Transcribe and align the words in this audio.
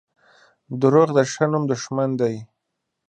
•دروغ 0.81 1.09
د 1.17 1.19
ښه 1.31 1.45
نوم 1.51 1.63
دښمن 1.71 2.09
دي. 2.21 2.35